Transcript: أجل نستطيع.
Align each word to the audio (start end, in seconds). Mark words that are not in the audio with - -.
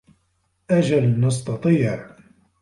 أجل 0.71 1.19
نستطيع. 1.25 2.15